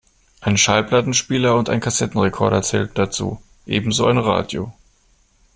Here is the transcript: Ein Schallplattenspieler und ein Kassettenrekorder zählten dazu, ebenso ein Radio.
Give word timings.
Ein 0.39 0.57
Schallplattenspieler 0.57 1.55
und 1.55 1.69
ein 1.69 1.79
Kassettenrekorder 1.79 2.63
zählten 2.63 2.95
dazu, 2.95 3.39
ebenso 3.67 4.07
ein 4.07 4.17
Radio. 4.17 4.73